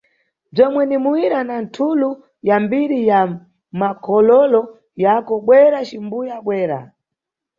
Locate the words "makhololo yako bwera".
3.79-5.77